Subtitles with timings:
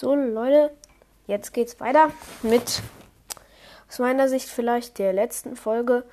[0.00, 0.70] So, Leute,
[1.26, 2.82] jetzt geht's weiter mit
[3.88, 6.04] aus meiner Sicht vielleicht der letzten Folge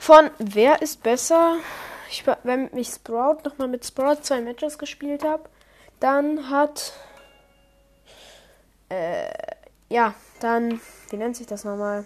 [0.00, 1.58] von Wer ist besser?
[2.10, 5.44] Ich, wenn ich Sprout nochmal mit Sprout zwei Matches gespielt habe,
[6.00, 6.92] dann hat
[8.88, 9.30] äh,
[9.88, 12.04] ja, dann wie nennt sich das nochmal?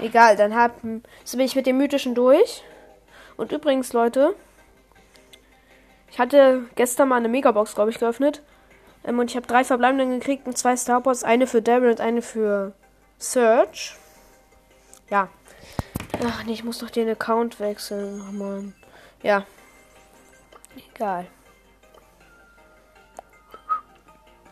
[0.00, 0.80] Egal, dann hab,
[1.22, 2.64] so bin ich mit dem mythischen durch.
[3.36, 4.34] Und übrigens, Leute,
[6.10, 8.42] ich hatte gestern mal eine Megabox, glaube ich, geöffnet.
[9.04, 11.24] Ähm, und ich habe drei Verbleibenden gekriegt und zwei Starports.
[11.24, 12.72] Eine für Daryl und eine für
[13.18, 13.96] Search.
[15.10, 15.28] Ja.
[16.24, 18.22] Ach nee, ich muss noch den Account wechseln.
[18.28, 18.74] Oh Mann.
[19.22, 19.46] Ja.
[20.94, 21.26] Egal.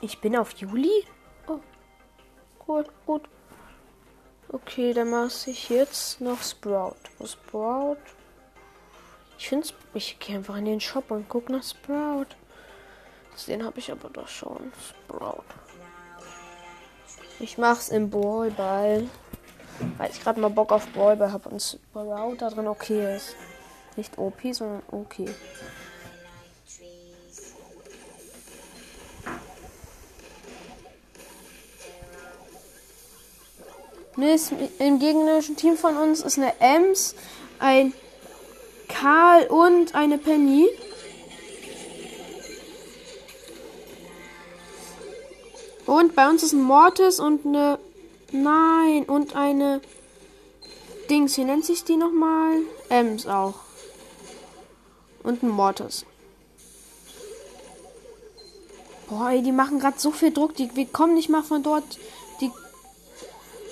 [0.00, 1.04] Ich bin auf Juli?
[1.46, 1.58] Oh.
[2.58, 3.28] Gut, gut.
[4.50, 6.96] Okay, dann mache ich jetzt noch Sprout.
[7.18, 7.98] Wo Sprout?
[9.38, 12.26] Ich finde Ich gehe einfach in den Shop und gucke nach Sprout.
[13.46, 14.72] Den habe ich aber doch schon.
[14.88, 15.44] Sprout.
[17.40, 19.08] Ich mach's im Ballball.
[19.96, 23.36] Weil ich gerade mal Bock auf Ballball habe und Sprout da drin okay ist.
[23.96, 25.28] Nicht OP, sondern okay.
[34.80, 37.14] Im gegnerischen Team von uns ist eine Ems,
[37.60, 37.94] ein
[38.88, 40.68] Karl und eine Penny.
[45.88, 47.78] Und bei uns ist ein Mortis und eine.
[48.30, 49.80] Nein, und eine.
[51.08, 52.58] Dings, wie nennt sich die nochmal?
[52.90, 53.54] Ems auch.
[55.22, 56.04] Und ein Mortis.
[59.08, 60.54] Boah, ey, die machen gerade so viel Druck.
[60.56, 61.98] Die, wir kommen nicht mal von dort.
[62.42, 62.52] Die.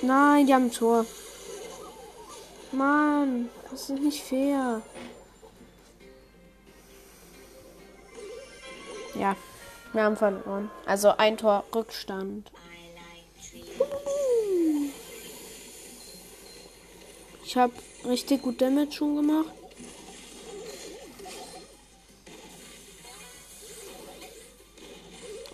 [0.01, 1.05] Nein, die haben ein Tor.
[2.73, 4.81] Mann, das ist nicht fair.
[9.21, 9.37] Ja.
[9.97, 10.71] Wir haben verloren.
[10.85, 12.53] Also ein Tor Rückstand.
[17.43, 17.73] Ich habe
[18.05, 19.49] richtig gut Damage schon gemacht.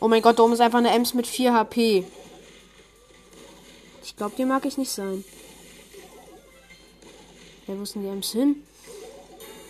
[0.00, 2.04] Oh mein Gott, da oben ist einfach eine Ems mit 4 HP.
[4.02, 5.24] Ich glaube, die mag ich nicht sein.
[7.68, 8.66] Ja, wo die Ems hin?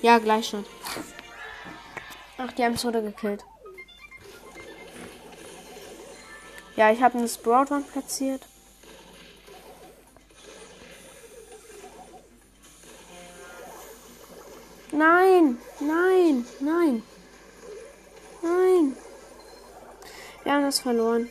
[0.00, 0.64] Ja, gleich schon.
[2.38, 3.44] Ach, die Ems wurde gekillt.
[6.76, 8.42] Ja, ich habe eine Sprout platziert.
[14.92, 17.02] Nein, nein, nein.
[18.42, 18.96] Nein.
[20.42, 21.28] Wir haben das verloren.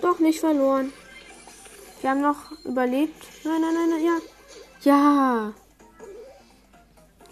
[0.00, 0.92] Doch nicht verloren.
[2.00, 3.26] Wir haben noch überlebt.
[3.44, 4.18] Nein, nein, nein, nein, ja.
[4.82, 5.54] Ja.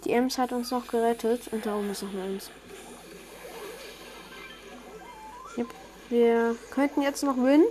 [0.03, 1.47] Die Ems hat uns noch gerettet.
[1.51, 2.49] Und da oben ist noch eine Ems.
[5.57, 5.67] Yep.
[6.09, 7.65] Wir könnten jetzt noch gewinnen.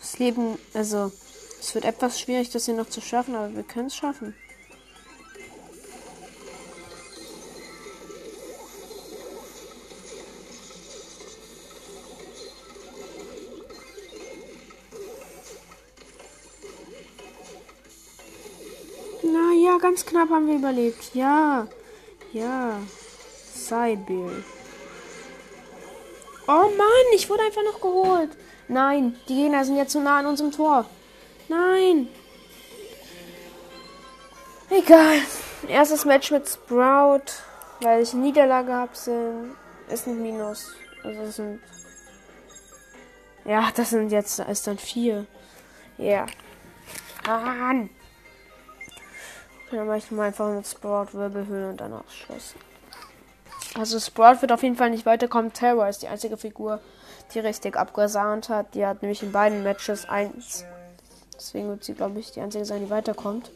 [0.00, 1.12] Das Leben, also
[1.60, 4.34] es wird etwas schwierig, das hier noch zu schaffen, aber wir können es schaffen.
[20.16, 21.14] Knapp haben wir überlebt.
[21.14, 21.66] Ja.
[22.32, 22.78] Ja.
[23.54, 24.42] Sidebeer.
[26.48, 28.30] Oh Mann, ich wurde einfach noch geholt.
[28.68, 30.86] Nein, die Gegner sind jetzt zu nah an unserem Tor.
[31.48, 32.08] Nein.
[34.70, 35.20] Egal.
[35.68, 37.32] Erstes Match mit Sprout,
[37.80, 39.54] weil ich Niederlage habe, sind,
[39.88, 40.74] ist ein Minus.
[41.02, 41.60] Also sind.
[43.44, 45.26] Ja, das sind jetzt, ist dann vier.
[45.98, 46.26] Ja.
[47.26, 47.40] Yeah.
[47.40, 47.90] Mann.
[49.70, 52.60] Dann mache ich mal einfach mit Sprout Wirbelhöhle und dann ausschlossen.
[53.74, 55.52] Also Sprout wird auf jeden Fall nicht weiterkommen.
[55.52, 56.80] Terror ist die einzige Figur,
[57.34, 58.74] die richtig abgesahnt hat.
[58.74, 60.64] Die hat nämlich in beiden Matches eins.
[61.34, 63.50] Deswegen wird sie, glaube ich, die einzige sein, die weiterkommt.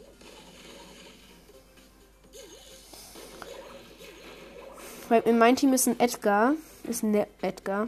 [5.25, 6.53] In meinem Team ist ein Edgar.
[6.83, 7.87] Ist ein Edgar.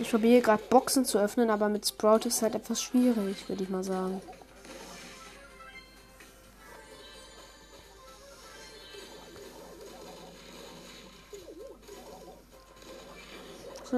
[0.00, 3.62] Ich probiere gerade Boxen zu öffnen, aber mit Sprout ist es halt etwas schwierig, würde
[3.62, 4.20] ich mal sagen.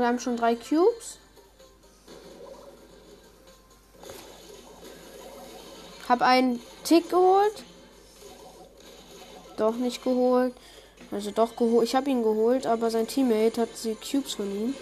[0.00, 1.18] Wir haben schon drei Cubes.
[6.08, 7.62] Hab einen Tick geholt.
[9.56, 10.54] Doch nicht geholt.
[11.10, 11.86] Also doch geholt.
[11.86, 14.74] Ich habe ihn geholt, aber sein Teammate hat die Cubes von ihm.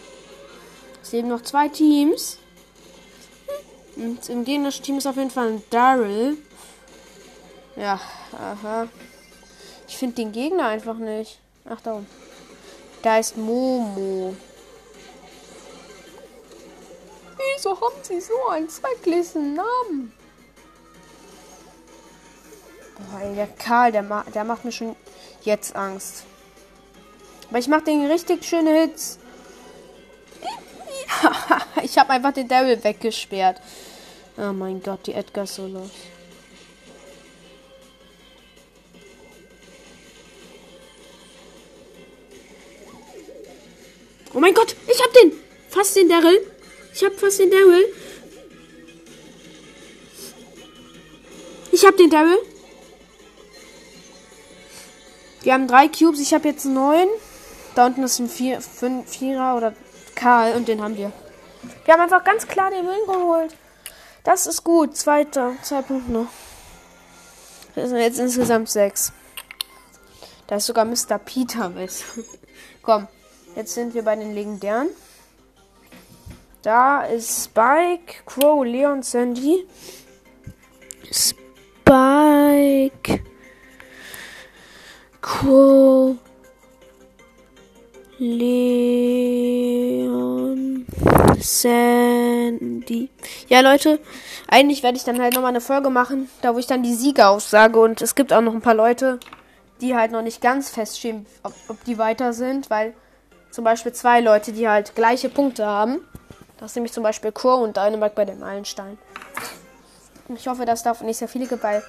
[1.03, 2.39] Es leben noch zwei Teams.
[3.97, 6.39] Und im gegnerischen Team ist auf jeden Fall ein Daryl.
[7.77, 8.01] Ja,
[8.33, 8.89] aha.
[9.89, 11.39] Ich finde den Gegner einfach nicht.
[11.65, 12.07] Ach, da oben.
[13.03, 14.35] Da ist Momo.
[17.59, 20.13] Wieso haben sie so einen zwecklichen Namen?
[23.21, 24.95] Ey, der Karl, der, ma der macht mir schon
[25.43, 26.23] jetzt Angst.
[27.49, 29.19] Aber ich mache den richtig schöne Hits.
[31.83, 33.61] ich habe einfach den Devil weggesperrt.
[34.37, 35.91] Oh mein Gott, die Edgar Solos.
[44.33, 45.33] Oh mein Gott, ich hab den!
[45.71, 46.58] Fast den Daryl.
[46.99, 47.95] Ich hab fast den Daryl.
[51.71, 52.39] Ich hab den Daryl.
[55.43, 57.07] Wir haben drei Cubes, ich habe jetzt neun.
[57.77, 59.75] Da unten ist ein Vier, fünf, Vierer oder
[60.17, 61.13] Karl und den haben wir.
[61.85, 63.55] Wir haben einfach ganz klar den Win geholt.
[64.25, 64.97] Das ist gut.
[64.97, 65.53] Zweiter.
[65.63, 66.27] Zwei Punkte noch.
[67.77, 69.13] Das sind jetzt insgesamt sechs.
[70.49, 71.21] Da ist sogar Mr.
[71.25, 71.93] Peter mit.
[72.83, 73.07] Komm,
[73.55, 74.89] jetzt sind wir bei den Legendären.
[76.63, 79.67] Da ist Spike, Crow, Leon, Sandy.
[81.13, 81.45] Spike.
[85.21, 86.17] Crow.
[88.19, 88.89] Leon.
[91.39, 93.11] Sandy.
[93.49, 94.01] Ja, Leute,
[94.49, 97.31] eigentlich werde ich dann halt nochmal eine Folge machen, da wo ich dann die Sieger
[97.31, 97.79] aussage.
[97.79, 99.21] Und es gibt auch noch ein paar Leute,
[99.81, 102.95] die halt noch nicht ganz feststehen, ob, ob die weiter sind, weil
[103.51, 106.01] zum Beispiel zwei Leute, die halt gleiche Punkte haben.
[106.59, 108.99] Das ist nämlich zum Beispiel Crow und Dynamite bei dem Meilenstein.
[110.35, 111.83] Ich hoffe, dass davon nicht sehr viele gibt, weil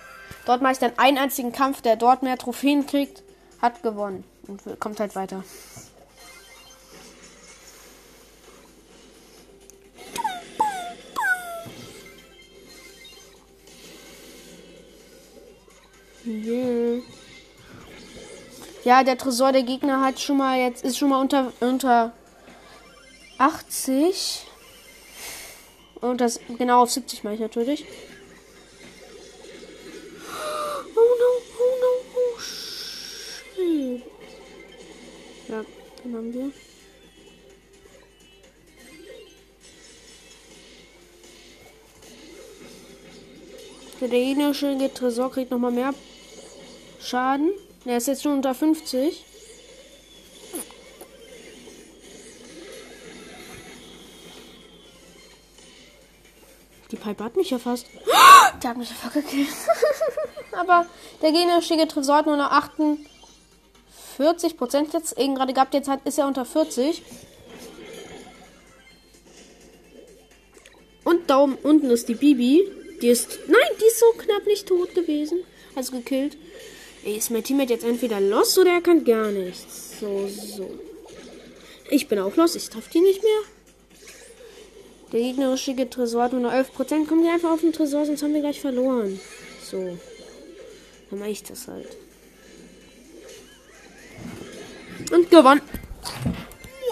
[0.45, 3.23] dort mache ich dann einen einzigen Kampf, der dort mehr Trophäen kriegt,
[3.61, 5.43] hat gewonnen und kommt halt weiter.
[16.25, 17.01] Yeah.
[18.83, 22.11] Ja, der Tresor der Gegner hat schon mal jetzt ist schon mal unter unter
[23.39, 24.48] 80
[26.01, 27.85] und das genau auf 70 mache ich natürlich.
[30.95, 34.03] Oh no, oh no, oh shit.
[35.47, 35.65] Ja,
[36.03, 36.51] den haben wir.
[44.01, 45.93] Der gegnerische Tresor kriegt nochmal mehr
[47.01, 47.51] Schaden.
[47.85, 49.25] Er ist jetzt schon unter 50.
[57.09, 57.87] Die Pipe hat mich ja fast.
[58.61, 59.47] Der hat mich fast gekillt.
[60.51, 60.85] Aber
[61.21, 65.73] der gegnerische Tresor hat nur noch 48 Prozent jetzt eben gerade gehabt.
[65.73, 67.01] Jetzt hat, ist er unter 40.
[71.03, 72.69] Und da unten ist die Bibi.
[73.01, 73.39] Die ist.
[73.47, 75.39] Nein, die ist so knapp nicht tot gewesen.
[75.75, 76.37] Also gekillt.
[77.05, 79.99] Ey, ist mein Teammate jetzt entweder los oder er kann gar nichts.
[79.99, 80.69] So, so.
[81.89, 82.55] Ich bin auch los.
[82.55, 83.41] Ich treffe die nicht mehr.
[85.11, 87.07] Der gegnerische Tresor hat nur noch 11%.
[87.07, 89.19] Kommen die einfach auf den Tresor, sonst haben wir gleich verloren.
[89.63, 89.97] So.
[91.09, 91.97] Dann mache ich das halt.
[95.11, 95.61] Und gewonnen.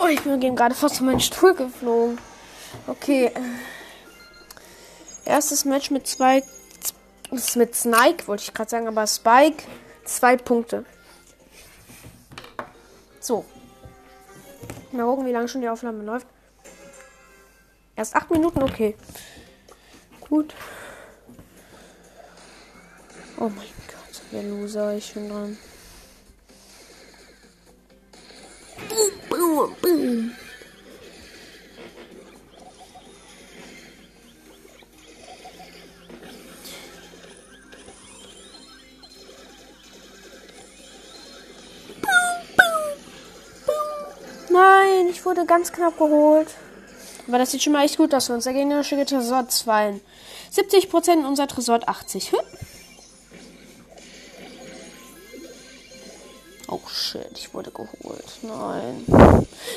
[0.02, 2.18] Oh, ich bin gerade fast von meinen Stuhl geflogen.
[2.88, 3.32] Okay.
[5.26, 6.44] Erstes Match mit zwei.
[7.56, 9.64] Mit Snike, wollte ich gerade sagen, aber Spike
[10.08, 10.86] Zwei Punkte.
[13.20, 13.44] So.
[14.94, 16.28] Mal gucken, wie lange schon die Aufnahme läuft.
[17.98, 18.96] Erst acht Minuten, okay.
[20.30, 20.54] Gut.
[23.40, 25.58] Oh mein Gott, der Loser, ich bin dran.
[29.30, 30.32] Boom, boom.
[44.52, 46.56] Nein, ich wurde ganz knapp geholt.
[47.28, 48.30] Aber das sieht schon mal echt gut aus.
[48.30, 50.00] Unser gegnerische Tresor 2.
[50.54, 52.32] 70% unser Tresor 80.
[52.32, 52.40] Hm?
[56.70, 58.26] Oh shit, ich wurde geholt.
[58.42, 59.06] Nein.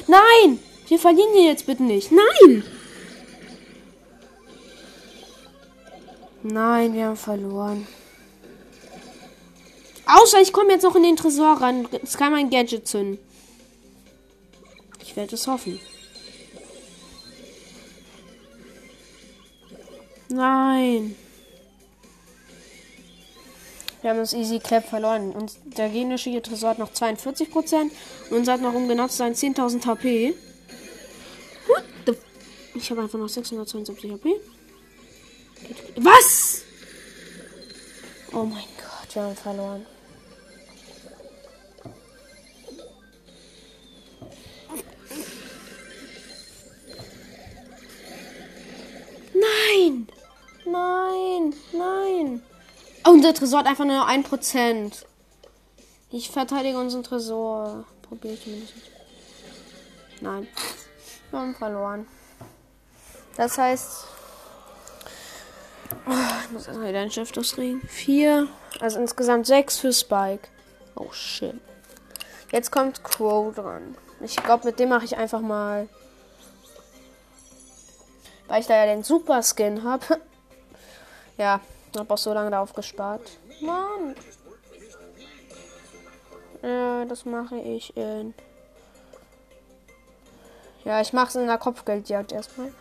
[0.06, 0.58] Nein!
[0.88, 2.10] Wir verlieren hier jetzt bitte nicht.
[2.10, 2.64] Nein!
[6.42, 7.86] Nein, wir haben verloren.
[10.06, 11.86] Außer ich komme jetzt noch in den Tresor ran.
[12.02, 13.18] Es kann mein Gadget zünden.
[15.00, 15.80] Ich werde es hoffen.
[20.30, 21.16] Nein.
[24.00, 25.32] Wir haben das Easy Clap verloren.
[25.32, 27.82] Und der genische Tresor hat noch 42%.
[27.82, 27.92] Und
[28.30, 30.34] unser hat noch um genau zu sein 10.000 HP.
[31.66, 32.14] What the
[32.74, 34.40] Ich habe einfach noch 672 HP.
[35.96, 36.62] Was?
[38.32, 39.86] Oh mein Gott, wir haben verloren.
[51.72, 52.42] Nein!
[53.06, 55.04] Oh, unser Tresor hat einfach nur 1%.
[56.10, 57.84] Ich verteidige unseren Tresor.
[58.02, 58.82] Probiere ich mindestens.
[60.20, 60.48] Nein.
[61.30, 62.06] Wir haben verloren.
[63.36, 64.04] Das heißt.
[66.06, 66.12] Oh,
[66.44, 67.80] ich muss erstmal wieder ein Schiff durchkriegen.
[67.88, 68.48] Vier.
[68.80, 70.48] Also insgesamt sechs für Spike.
[70.96, 71.54] Oh shit.
[72.52, 73.96] Jetzt kommt Crow dran.
[74.20, 75.88] Ich glaube, mit dem mache ich einfach mal.
[78.48, 80.20] Weil ich da ja den Super Skin habe.
[81.38, 81.60] ja,
[81.96, 83.38] habe auch so lange darauf gespart.
[83.60, 84.14] Mann.
[86.62, 88.34] Ja, das mache ich in.
[90.84, 92.72] Ja, ich mache es in der Kopfgeldjagd erstmal.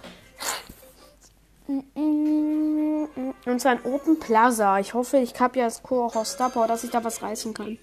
[1.68, 4.80] Und zwar in Open Plaza.
[4.80, 6.06] Ich hoffe, ich habe ja das Co.
[6.06, 7.78] auch aus Power, dass ich da was reißen kann.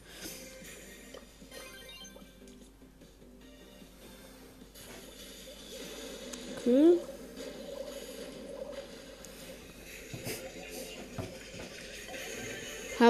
[6.58, 6.98] Okay.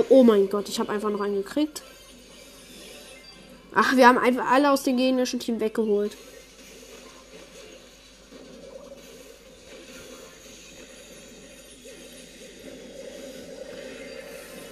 [0.08, 1.82] Oh mein Gott, ich habe einfach noch einen gekriegt.
[3.74, 6.16] Ach, wir haben einfach alle aus dem gegnerischen Team weggeholt.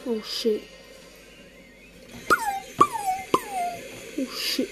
[0.06, 0.62] Oh shit.
[4.18, 4.68] Oh shit.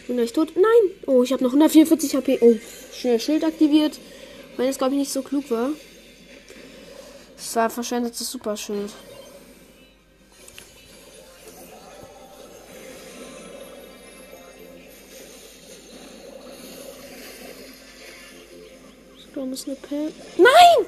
[0.00, 0.54] Ich bin gleich tot.
[0.54, 0.90] Nein!
[1.06, 2.38] Oh, ich habe noch 144 HP.
[2.40, 2.56] Oh,
[2.92, 3.98] schnell Schild aktiviert.
[4.56, 5.70] Weil das, glaube ich, nicht so klug war.
[7.44, 8.90] Das war verschwendetes Superschild.
[19.30, 20.12] Sturm ist eine Pell.
[20.38, 20.86] Nein!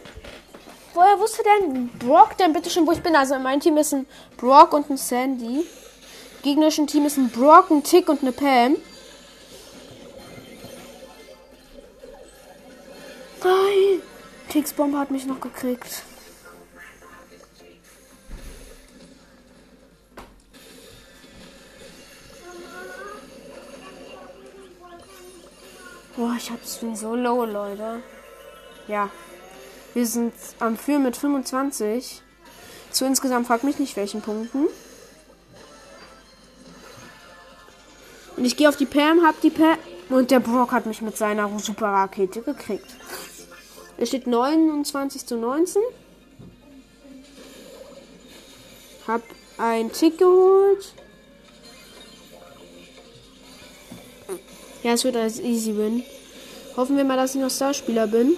[0.94, 3.14] Woher wusste denn Brock denn bitte schon, wo ich bin?
[3.14, 4.06] Also in meinem Team ist ein
[4.38, 5.58] Brock und ein Sandy.
[5.58, 8.76] Im gegnerischen Team ist ein Brock, ein Tick und eine Pam.
[13.44, 14.02] Nein!
[14.48, 16.02] Ticks Bombe hat mich noch gekriegt.
[26.76, 28.02] Ich bin so low, Leute.
[28.86, 29.08] Ja.
[29.94, 32.20] Wir sind am Führen mit 25.
[32.90, 34.66] Zu insgesamt fragt mich nicht welchen Punkten.
[38.36, 39.78] Und ich gehe auf die Pam, hab die Pam.
[40.10, 42.94] Und der Brock hat mich mit seiner Super Rakete gekriegt.
[43.96, 45.80] Es steht 29 zu 19.
[49.08, 49.22] Hab
[49.56, 50.92] ein Tick geholt.
[54.82, 56.04] Ja, es wird als Easy Win.
[56.76, 58.36] Hoffen wir mal, dass ich noch Starspieler bin.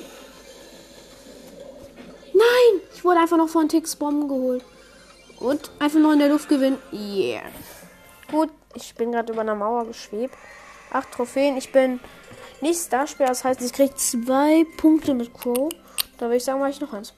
[2.33, 2.81] Nein!
[2.95, 4.65] Ich wurde einfach noch von Ticks Bomben geholt.
[5.41, 6.79] Und einfach noch in der Luft gewinnen.
[6.93, 7.43] Yeah.
[8.31, 10.35] Gut, ich bin gerade über einer Mauer geschwebt.
[10.93, 11.57] Acht Trophäen.
[11.57, 11.99] Ich bin
[12.61, 13.29] nicht Starspieler.
[13.29, 15.69] Das heißt, ich kriege zwei Punkte mit Crow.
[16.19, 17.15] Da würde ich sagen, mache ich noch eins.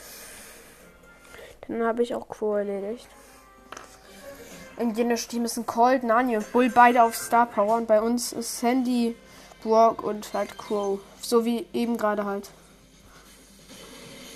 [1.68, 3.06] Dann habe ich auch Crow erledigt.
[4.78, 7.76] In jenes Team ist ein Colt, Nani und Bull beide auf Star Power.
[7.76, 9.14] Und bei uns ist Sandy,
[9.62, 11.00] Brock und halt Crow.
[11.20, 12.50] So wie eben gerade halt.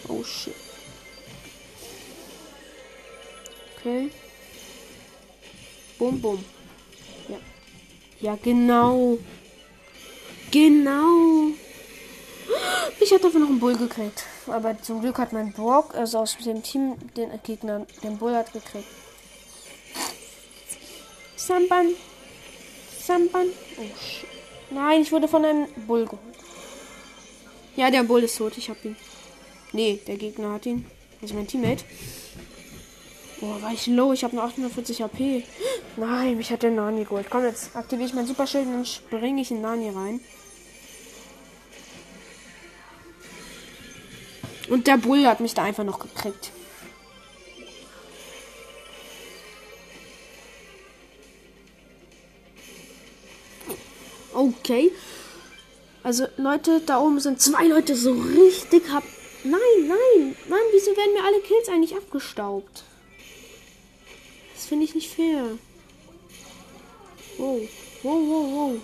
[0.08, 0.54] Oh shit.
[3.76, 4.10] Okay.
[5.98, 6.44] Bum, bum.
[7.28, 7.38] Ja.
[8.20, 9.18] Ja, genau.
[10.50, 11.48] Genau.
[13.00, 14.24] Ich hatte einfach noch einen Bull gekriegt.
[14.46, 18.52] Aber zum Glück hat mein Brock, also aus dem Team, den Gegner, den Bull hat
[18.52, 18.88] gekriegt.
[21.36, 21.88] Samban.
[22.98, 23.48] Samban.
[23.76, 24.33] Oh, shit.
[24.74, 26.20] Nein, ich wurde von einem Bull geholt.
[27.76, 28.58] Ja, der Bull ist tot.
[28.58, 28.96] Ich hab ihn.
[29.72, 30.84] Nee, der Gegner hat ihn.
[31.22, 31.84] Also mein Teammate.
[33.40, 34.12] Boah, war ich low.
[34.12, 35.44] Ich habe nur 840 HP.
[35.96, 37.26] Nein, mich hat der Nani geholt.
[37.30, 40.20] Komm, jetzt aktiviere ich mein Superschild und springe ich in Nani rein.
[44.68, 46.50] Und der Bull hat mich da einfach noch gekriegt.
[54.34, 54.90] Okay.
[56.02, 59.04] Also Leute, da oben sind zwei Leute so richtig hab.
[59.44, 62.82] Nein, nein, Mann, wieso werden mir alle Kills eigentlich abgestaubt?
[64.54, 65.58] Das finde ich nicht fair.
[67.38, 67.60] Wow,
[68.02, 68.80] wow, wow, wow.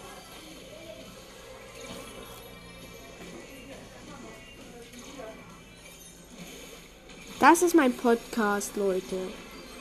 [7.38, 9.16] Das ist mein Podcast, Leute.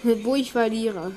[0.23, 1.11] Wo ich verliere.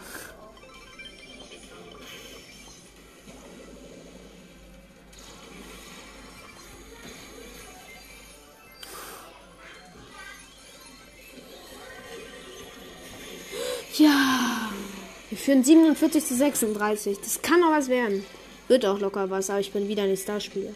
[15.52, 17.20] Wir führen 47 zu 36.
[17.20, 18.24] Das kann auch was werden.
[18.68, 20.70] Wird auch locker was, aber ich bin wieder nicht Starspieler.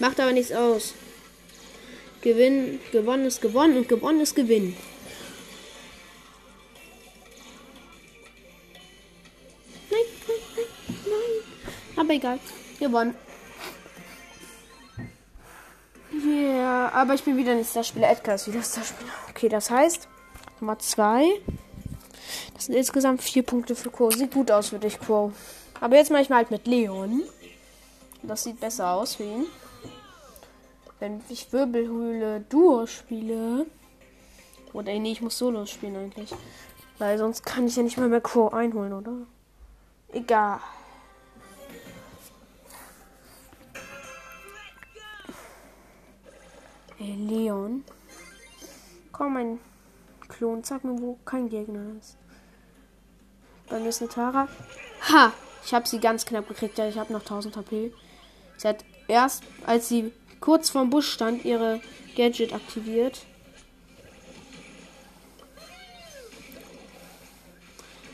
[0.00, 0.94] Macht aber nichts aus.
[2.22, 4.76] Gewinn, gewonnen ist gewonnen und gewonnen ist Gewinn.
[9.90, 12.04] Nein, nein, nein, nein.
[12.04, 12.40] Aber egal.
[12.80, 13.14] Gewonnen.
[16.12, 18.10] Ja, yeah, aber ich bin wieder nicht Starspieler.
[18.10, 19.12] Edgar ist wieder Starspieler.
[19.30, 20.08] Okay, das heißt,
[20.58, 21.40] Nummer 2.
[22.56, 24.10] Das sind insgesamt vier Punkte für Quo.
[24.10, 25.30] Sieht gut aus für dich, Quo.
[25.78, 27.22] Aber jetzt mache ich mal halt mit Leon.
[28.22, 29.46] Das sieht besser aus für ihn.
[30.98, 33.66] Wenn ich Wirbelhöhle Duo spiele.
[34.72, 36.34] Oder nee, ich muss Solo spielen eigentlich.
[36.98, 39.12] Weil sonst kann ich ja nicht mal mehr Quo einholen, oder?
[40.08, 40.60] Egal.
[46.98, 47.84] Ey, Leon.
[49.12, 49.60] Komm, mein
[50.28, 52.16] Klon, sag mir, wo kein Gegner ist.
[53.68, 54.48] Bei mir ist eine Tara.
[55.08, 55.32] Ha!
[55.64, 56.78] Ich habe sie ganz knapp gekriegt.
[56.78, 57.92] Ja, ich habe noch 1000 HP.
[58.56, 61.80] Sie hat erst, als sie kurz vorm Busch stand, ihre
[62.16, 63.26] Gadget aktiviert.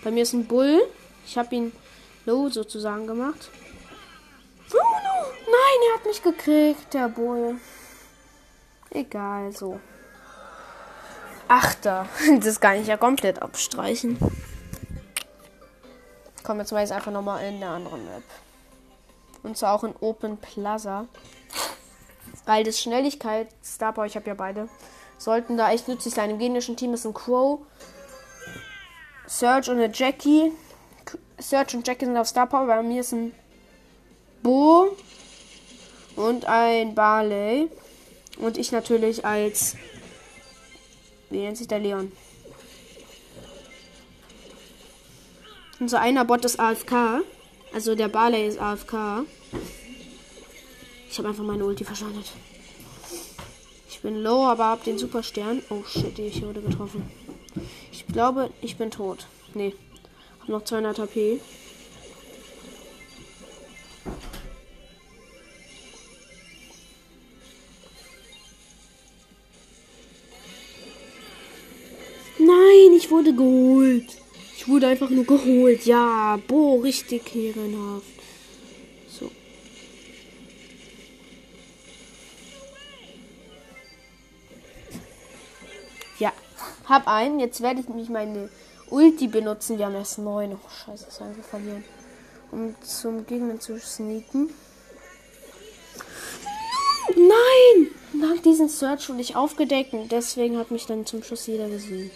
[0.03, 0.83] Bei mir ist ein Bull.
[1.27, 1.73] Ich habe ihn
[2.25, 3.51] low sozusagen gemacht.
[4.69, 5.31] Bruno!
[5.45, 7.57] Nein, er hat mich gekriegt, der Bull.
[8.91, 9.79] Egal, so.
[11.49, 12.09] Achter.
[12.41, 14.19] Das kann ich ja komplett abstreichen.
[16.45, 18.23] Komm, jetzt weiß ich einfach nochmal in der anderen Map.
[19.43, 21.07] Und zwar auch in Open Plaza.
[22.47, 24.69] Weil das Schnelligkeit, Star Power, ich habe ja beide,
[25.19, 26.31] sollten da echt nützlich sein.
[26.31, 27.61] Im genischen Team ist ein Crow,
[29.27, 30.53] Serge und eine Jackie.
[31.39, 32.67] Serge und Jackie sind auf Star Power.
[32.67, 33.33] Bei mir ist ein
[34.43, 34.97] Bo
[36.17, 37.71] und ein Barley.
[38.39, 39.77] Und ich natürlich als.
[41.31, 42.13] Wie nennt sich der Leon?
[45.83, 47.25] Unser einer Bot ist AFK.
[47.75, 49.25] Also der Barley ist AFK.
[51.11, 52.31] Ich habe einfach meine Ulti verschandelt.
[53.91, 55.61] Ich bin low, aber hab den Superstern.
[55.71, 57.11] Oh shit, ich wurde getroffen.
[57.91, 59.27] Ich glaube, ich bin tot.
[59.55, 59.75] Nee.
[60.43, 61.41] Hab noch 200 HP.
[72.39, 74.22] Nein, ich wurde geholt.
[74.63, 75.87] Ich wurde einfach nur geholt.
[75.87, 78.07] Ja, boah, richtig ehrenhaft.
[79.09, 79.29] So.
[86.21, 86.33] Ja,
[86.85, 87.41] hab einen.
[87.41, 88.51] Jetzt werde ich nämlich meine
[88.89, 89.79] Ulti benutzen.
[89.79, 90.53] Wir haben erst neun.
[90.55, 91.83] Oh, scheiße, das wir verlieren.
[92.53, 94.49] Um zum Gegner zu sneaken.
[97.17, 97.89] Nein!
[98.13, 102.13] Nach diesem Search wurde ich aufgedeckt und deswegen hat mich dann zum Schluss jeder gesehen.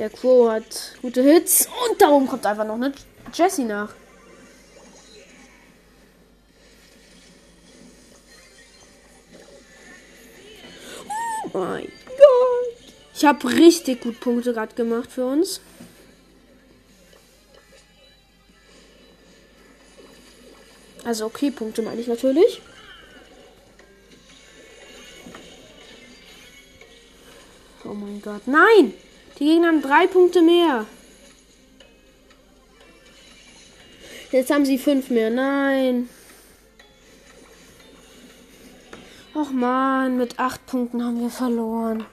[0.00, 1.68] Der Quo hat gute Hits.
[1.90, 2.90] Und darum kommt einfach noch eine
[3.34, 3.92] Jessie nach.
[11.52, 12.94] Oh mein Gott.
[13.14, 15.60] Ich habe richtig gut Punkte gerade gemacht für uns.
[21.04, 22.62] Also okay, Punkte meine ich natürlich.
[27.84, 28.46] Oh mein Gott.
[28.46, 28.94] Nein!
[29.40, 30.84] Die Gegner haben drei Punkte mehr.
[34.30, 35.30] Jetzt haben sie fünf mehr.
[35.30, 36.10] Nein.
[39.34, 42.04] Och man, mit acht Punkten haben wir verloren.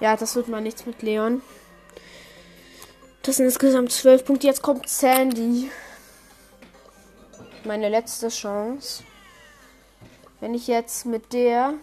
[0.00, 1.42] Ja, das wird mal nichts mit Leon.
[3.22, 4.46] Das sind insgesamt zwölf Punkte.
[4.46, 5.70] Jetzt kommt Sandy.
[7.64, 9.04] Meine letzte Chance.
[10.40, 11.74] Wenn ich jetzt mit der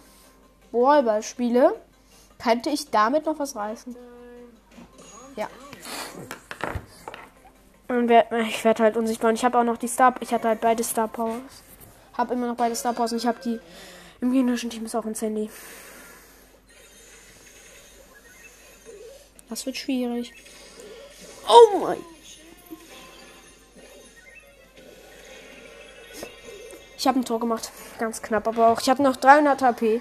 [0.72, 1.74] Ballball spiele,
[2.42, 3.96] könnte ich damit noch was reißen.
[5.36, 5.48] Ja.
[7.88, 9.30] Und ich werde halt unsichtbar.
[9.30, 10.14] Und ich habe auch noch die Star.
[10.20, 11.62] Ich hatte halt beide Star Powers.
[12.16, 13.60] Habe immer noch beide Star Powers und ich habe die.
[14.20, 15.50] Im gegnerischen Team ist auch ein Sandy.
[19.50, 20.32] Das wird schwierig.
[21.48, 21.98] Oh mein.
[26.96, 27.72] Ich habe ein Tor gemacht.
[27.98, 28.80] Ganz knapp, aber auch.
[28.80, 30.00] Ich habe noch 300 HP.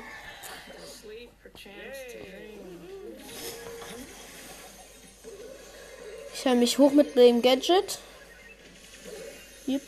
[6.41, 7.99] Ich höre mich hoch mit dem Gadget.
[9.67, 9.83] Yep.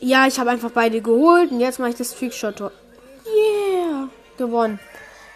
[0.00, 2.60] Ja, ich habe einfach beide geholt und jetzt mache ich das Trickshot.
[2.60, 4.08] Yeah,
[4.38, 4.78] gewonnen.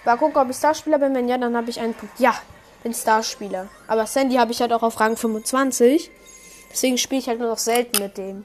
[0.05, 1.13] Mal gucken, ob ich Starspieler bin.
[1.13, 2.21] Wenn ja, dann habe ich einen Punkt.
[2.21, 2.41] Ja,
[2.85, 3.67] bin Starspieler.
[3.89, 6.09] Aber Sandy habe ich halt auch auf Rang 25.
[6.71, 8.45] Deswegen spiele ich halt nur noch selten mit dem.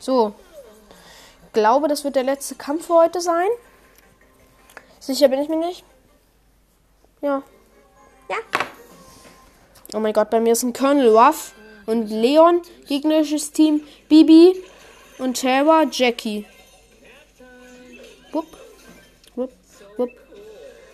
[0.00, 0.34] So.
[1.52, 3.48] Glaube, das wird der letzte Kampf für heute sein.
[5.00, 5.82] Sicher bin ich mir nicht.
[7.22, 7.42] Ja.
[8.28, 8.36] Ja.
[9.94, 11.52] Oh mein Gott, bei mir ist ein Colonel Ruff
[11.86, 14.62] und Leon, gegnerisches Team, Bibi
[15.18, 16.46] und Terra, Jackie.
[18.30, 18.46] Wupp.
[19.34, 19.52] Wupp.
[19.96, 20.10] Wupp.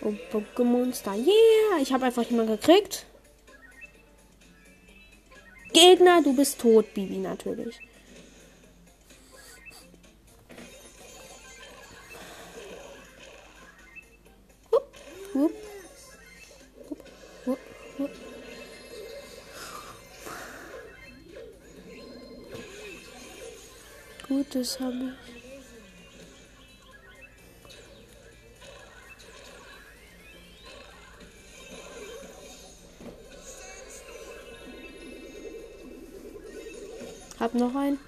[0.02, 1.14] Oh, Pokémonster.
[1.14, 1.82] Yeah!
[1.82, 3.04] Ich habe einfach jemanden gekriegt.
[5.72, 7.78] Gegner, du bist tot, Bibi natürlich.
[24.66, 25.12] Gutes habe ich.
[37.38, 37.98] Hab noch einen.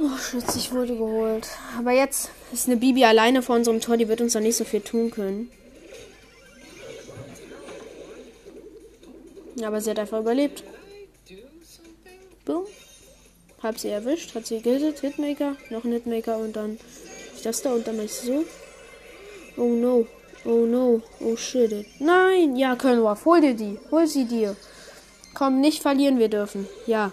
[0.00, 1.48] Oh, Schütz, ich wurde geholt.
[1.78, 3.96] Aber jetzt ist eine Bibi alleine vor unserem Tor.
[3.96, 5.50] Die wird uns da nicht so viel tun können.
[9.64, 10.62] Aber sie hat einfach überlebt.
[13.68, 16.78] Hab sie erwischt, hat sie gehittet, Hitmaker, noch ein Hitmaker und dann
[17.36, 18.46] ich das da und dann ich so.
[19.58, 20.06] Oh no,
[20.46, 21.84] oh no, oh shit.
[21.98, 24.56] Nein, ja, Kölnwurf, hol dir die, hol sie dir.
[25.34, 26.66] Komm, nicht verlieren wir dürfen.
[26.86, 27.12] Ja.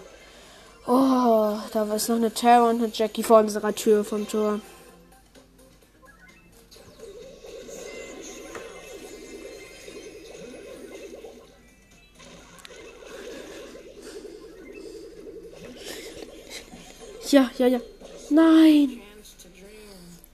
[0.86, 4.60] Oh, da ist noch eine Terror und eine Jackie vor unserer Tür vom Tor.
[17.36, 17.80] Ja, ja, ja.
[18.30, 18.98] Nein.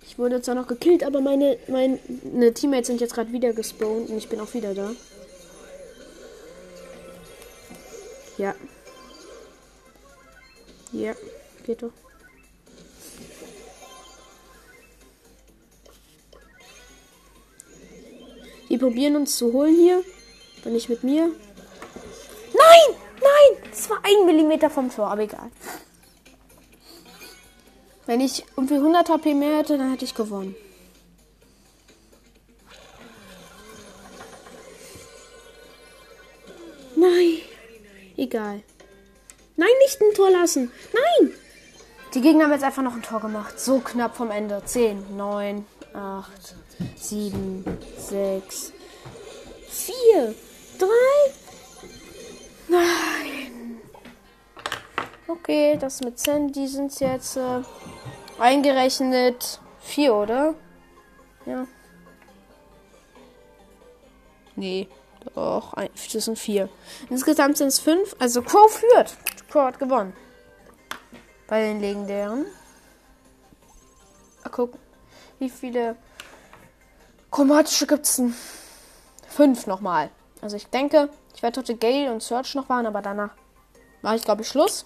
[0.06, 4.18] Ich wurde zwar noch gekillt, aber meine, meine Teammates sind jetzt gerade wieder gespawnt und
[4.18, 4.92] ich bin auch wieder da.
[8.38, 8.54] Ja.
[10.92, 11.14] Ja,
[11.66, 11.90] geht doch.
[18.68, 20.04] Die probieren uns zu holen hier.
[20.64, 21.32] Und nicht mit mir.
[22.54, 22.96] Nein!
[23.20, 23.70] Nein!
[23.70, 25.50] Das war ein Millimeter vom Tor, aber egal.
[28.12, 30.54] Wenn ich irgendwie 100 HP mehr hätte, dann hätte ich gewonnen.
[36.94, 37.38] Nein.
[38.18, 38.62] Egal.
[39.56, 40.70] Nein, nicht ein Tor lassen.
[40.92, 41.32] Nein.
[42.12, 43.58] Die Gegner haben jetzt einfach noch ein Tor gemacht.
[43.58, 44.62] So knapp vom Ende.
[44.62, 46.54] 10, 9, 8,
[46.96, 47.64] 7,
[47.96, 48.72] 6,
[49.70, 50.34] 4,
[50.78, 50.86] 3.
[52.68, 53.80] Nein.
[55.26, 57.62] Okay, das mit Sandy sind jetzt äh,
[58.42, 60.54] eingerechnet 4, oder?
[61.46, 61.66] Ja.
[64.56, 64.88] Nee.
[65.34, 66.68] Doch, das sind vier.
[67.08, 68.14] Insgesamt sind es fünf.
[68.18, 69.16] Also Crow führt.
[69.48, 70.12] Crow hat gewonnen.
[71.46, 72.46] Bei den legendären.
[74.42, 74.80] Mal gucken.
[75.38, 75.96] Wie viele
[77.30, 78.34] chromatische gibt es denn?
[79.28, 80.10] Fünf nochmal.
[80.40, 83.30] Also ich denke, ich werde heute Gale und Search noch waren, aber danach
[84.02, 84.84] mache ich glaube ich Schluss.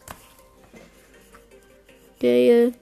[2.20, 2.74] Gale.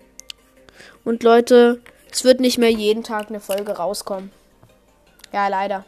[1.04, 4.30] Und Leute, es wird nicht mehr jeden Tag eine Folge rauskommen.
[5.32, 5.84] Ja, leider.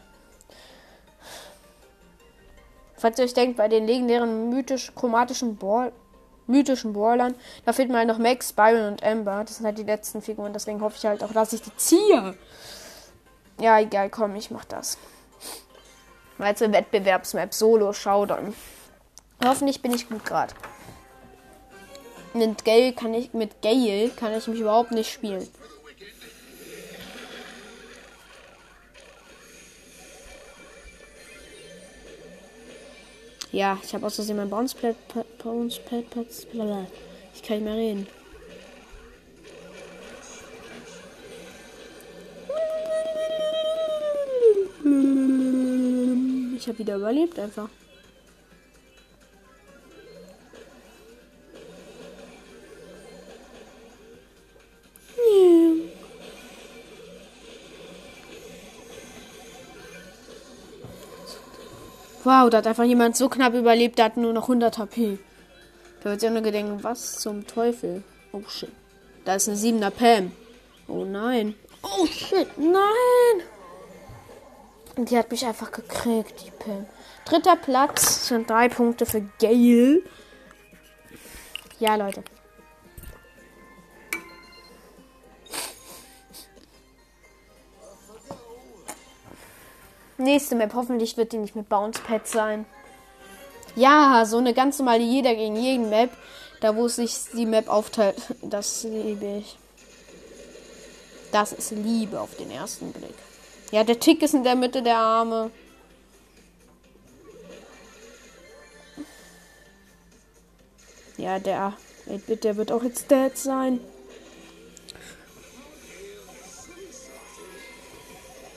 [2.95, 5.91] Falls ihr euch denkt, bei den legendären mythisch chromatischen Ball
[6.47, 9.43] mythischen Brawlern, da fehlt mal noch Max, Byron und Amber.
[9.43, 12.35] Das sind halt die letzten Figuren, deswegen hoffe ich halt auch, dass ich die ziehe.
[13.59, 14.97] Ja, egal, komm, ich mach das.
[16.39, 18.53] Es eine Wettbewerbsmap Solo Showdown.
[19.43, 20.53] Hoffentlich bin ich gut gerade.
[22.37, 25.47] Mit Gale kann ich mit Gale kann ich mich überhaupt nicht spielen.
[33.51, 34.95] Ja, ich habe aus Versehen mein Bounce Pad,
[35.39, 36.05] Bounce Pad,
[37.33, 38.07] Ich kann nicht mehr reden.
[46.55, 47.69] Ich habe wieder überlebt einfach.
[62.27, 65.17] Wow, da hat einfach jemand so knapp überlebt, der hat nur noch 100 HP.
[66.03, 68.03] Da wird sich auch nur gedenken, was zum Teufel?
[68.33, 68.69] Oh shit.
[69.23, 70.33] Da ist eine 7er Pam.
[70.89, 71.55] Oh nein.
[71.83, 73.45] Oh shit, nein.
[74.97, 76.85] Und die hat mich einfach gekriegt, die Pam.
[77.23, 80.03] Dritter Platz sind drei Punkte für Gail.
[81.79, 82.25] Ja, Leute.
[90.27, 90.73] Nächste Map.
[90.73, 92.65] Hoffentlich wird die nicht mit Bounce Pad sein.
[93.77, 96.09] Ja, so eine ganz normale jeder gegen jeden Map.
[96.59, 98.17] Da wo sich die Map aufteilt.
[98.41, 99.57] Das liebe ich.
[101.31, 103.15] Das ist Liebe auf den ersten Blick.
[103.71, 105.49] Ja, der Tick ist in der Mitte der Arme.
[111.15, 111.73] Ja, der
[112.09, 113.79] 8-Bit, der wird auch jetzt dead sein.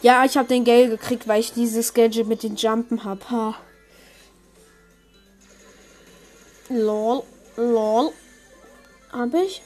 [0.02, 3.30] Ja, ich habe den Gale gekriegt, weil ich dieses Gadget mit den Jumpen hab.
[3.30, 3.54] Ha.
[6.70, 7.22] Lol.
[7.56, 8.12] Lol.
[9.12, 9.62] Hab ich?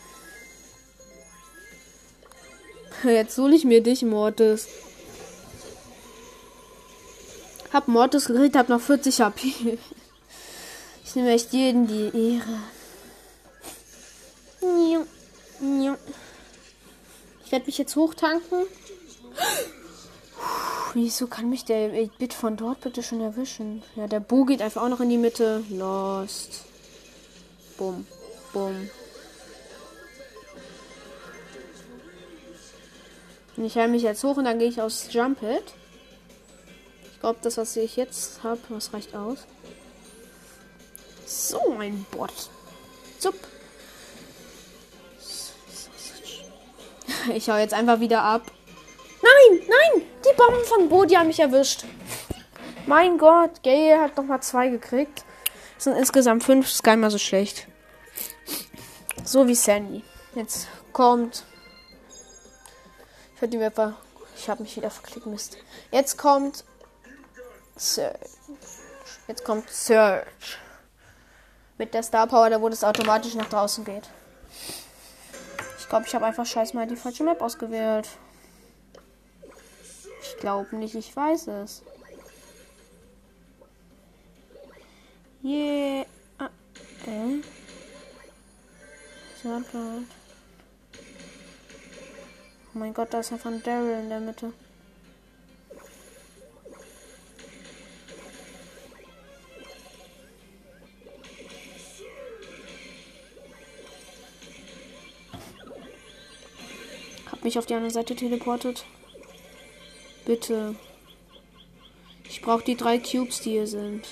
[3.04, 4.66] Jetzt hole ich mir dich, Mortis.
[7.72, 9.78] Hab Mortis gekriegt, hab noch 40 HP.
[11.04, 12.60] Ich nehme echt jeden die Ehre.
[17.44, 18.64] Ich werde mich jetzt hochtanken.
[20.94, 23.82] Wieso kann mich der Bit von dort bitte schon erwischen?
[23.96, 25.64] Ja, der Bo geht einfach auch noch in die Mitte.
[25.68, 26.64] Lost.
[27.76, 28.06] Bumm.
[28.52, 28.88] Bumm.
[33.56, 35.64] Ich heile mich jetzt hoch und dann gehe ich aufs Jump Hit.
[37.12, 39.38] Ich glaube, das, was ich jetzt habe, das reicht aus.
[41.26, 42.32] So ein Bot.
[43.18, 43.34] Zup.
[47.34, 48.42] Ich hau jetzt einfach wieder ab.
[49.50, 50.02] Nein, nein!
[50.24, 51.84] Die Bomben von Bodi haben mich erwischt.
[52.86, 55.24] Mein Gott, Gay hat noch mal zwei gekriegt.
[55.74, 56.66] Das sind insgesamt fünf.
[56.66, 57.66] Ist gar nicht mal so schlecht.
[59.24, 60.02] So wie Sandy.
[60.34, 61.44] Jetzt kommt.
[63.34, 63.96] Ich hör die Mapper.
[64.36, 65.56] Ich habe mich wieder verklickt, Mist.
[65.90, 66.64] Jetzt kommt.
[67.76, 68.18] Search.
[69.26, 70.58] Jetzt kommt Search.
[71.78, 74.08] Mit der Star Power, da wo das automatisch nach draußen geht.
[75.78, 78.08] Ich glaube, ich habe einfach scheiß mal die falsche Map ausgewählt.
[80.24, 81.82] Ich glaube nicht, ich weiß es.
[85.44, 86.06] Yeah.
[86.38, 86.48] Ah,
[87.06, 87.42] äh.
[92.74, 94.54] Oh mein Gott, da ist einfach ein Daryl in der Mitte.
[107.30, 108.86] Hab mich auf die andere Seite teleportet.
[110.24, 110.74] Bitte.
[112.28, 114.06] Ich brauche die drei Cubes, die hier sind.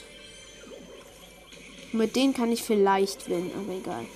[1.92, 4.06] mit denen kann ich vielleicht gewinnen, aber egal.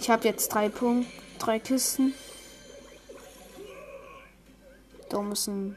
[0.00, 2.14] Ich habe jetzt drei Punkte, drei Kisten.
[5.08, 5.76] Da müssen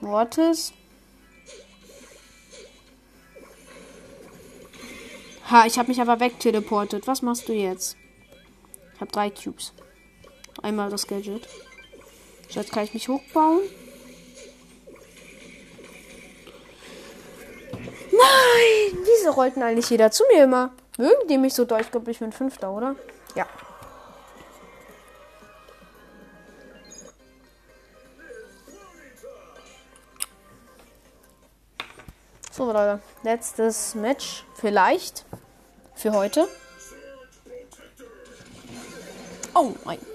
[0.00, 0.72] Mortis.
[5.50, 7.06] Ha, ich habe mich aber wegteleportet.
[7.06, 7.96] Was machst du jetzt?
[8.94, 9.72] Ich habe drei Cubes.
[10.62, 11.46] Einmal das Gadget.
[12.48, 13.60] Jetzt kann ich mich hochbauen.
[18.24, 18.98] Nein!
[19.04, 20.72] Wieso rollten eigentlich jeder zu mir immer?
[20.98, 21.80] Mögen die mich so doll?
[21.80, 22.96] Ich glaube, ich bin Fünfter, oder?
[23.34, 23.46] Ja.
[32.50, 33.00] So, Leute.
[33.22, 34.44] Letztes Match.
[34.54, 35.24] Vielleicht.
[35.94, 36.48] Für heute.
[39.54, 40.13] Oh mein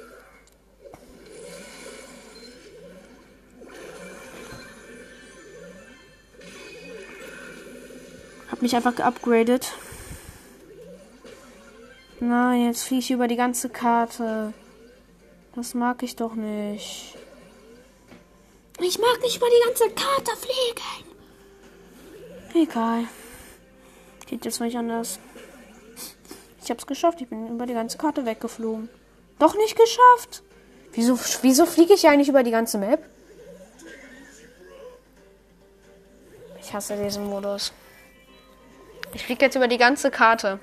[8.59, 9.71] Hab mich einfach geupgradet.
[12.19, 14.51] Nein, jetzt fliege ich über die ganze Karte.
[15.55, 17.15] Das mag ich doch nicht.
[18.81, 21.05] Ich mag nicht über die ganze Karte fliegen.
[22.53, 23.05] Egal.
[24.25, 25.19] Geht jetzt nicht anders.
[26.61, 27.21] Ich hab's geschafft.
[27.21, 28.89] Ich bin über die ganze Karte weggeflogen.
[29.39, 30.43] Doch nicht geschafft.
[30.91, 33.01] Wieso, wieso fliege ich eigentlich über die ganze Map?
[36.59, 37.71] Ich hasse diesen Modus.
[39.13, 40.59] Ich fliege jetzt über die ganze Karte.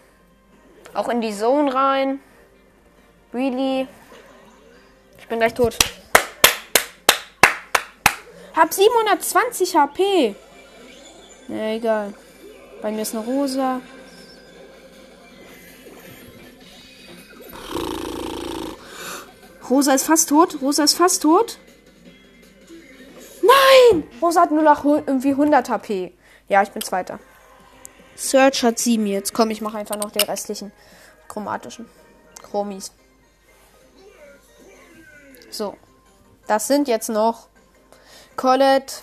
[0.95, 2.21] Auch in die Zone rein.
[3.33, 3.89] Really?
[5.19, 5.77] Ich bin gleich tot.
[8.55, 10.35] Hab 720 HP.
[11.49, 12.15] Ja, egal.
[12.81, 13.81] Bei mir ist eine rosa.
[19.69, 20.59] Rosa ist fast tot.
[20.63, 21.59] Rosa ist fast tot.
[23.43, 24.05] Nein!
[24.23, 26.13] Rosa hat nur noch irgendwie 100 HP.
[26.49, 27.19] Ja, ich bin Zweiter.
[28.17, 29.35] Search hat sieben jetzt.
[29.35, 30.73] Komm, ich mache einfach noch die restlichen
[31.29, 31.87] chromatischen.
[32.43, 32.93] Chromis.
[35.51, 35.77] So.
[36.47, 37.49] Das sind jetzt noch
[38.37, 38.95] Colette.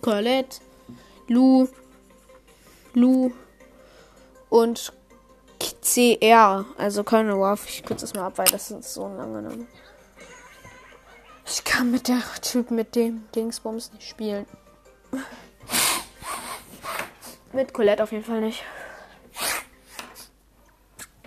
[0.00, 0.60] Colette.
[1.26, 1.68] Lu.
[2.94, 3.32] Lu.
[4.50, 4.92] Und
[5.82, 6.64] CR.
[6.76, 9.52] Also Colonel Ich kürze es mal ab, weil das ist so ein langer.
[11.46, 14.46] Ich kann mit der Typ mit dem Dingsbums nicht spielen.
[17.52, 18.62] Mit Colette auf jeden Fall nicht.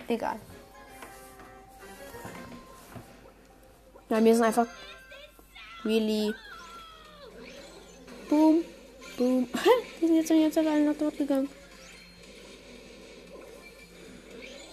[0.08, 0.38] Egal.
[4.08, 4.66] Ja, mir sind einfach.
[5.84, 6.34] Really.
[8.28, 8.62] Boom.
[9.16, 9.48] Boom.
[10.00, 11.48] Die sind jetzt, jetzt alle nach dort gegangen.